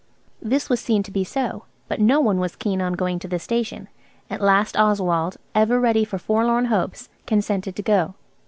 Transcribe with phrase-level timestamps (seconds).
[0.41, 3.37] This was seen to be so, but no one was keen on going to the
[3.37, 3.87] station.
[4.31, 8.15] At last Oswald, ever ready for forlorn hopes, consented to go.